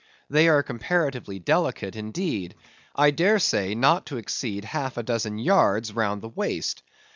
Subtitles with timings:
[0.31, 2.55] They are comparatively delicate, indeed;
[2.95, 6.81] I dare say, not to exceed half a dozen yards round the waist.